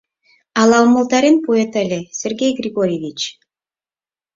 Ала 0.59 0.77
умылтарен 0.85 1.35
пуэт 1.45 1.73
ыле, 1.83 1.99
Сергей 2.19 2.51
Григорьевич? 2.59 3.19